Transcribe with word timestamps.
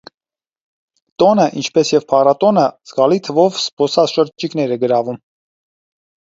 Տոնը, 1.23 1.45
ինչպես 1.63 1.91
և 1.97 2.07
փառատոնը, 2.15 2.65
զգալի 2.93 3.21
թվով 3.29 3.63
զբոսաշրջիկներ 3.67 4.77
է 4.79 4.81
գրավում։ 4.87 5.25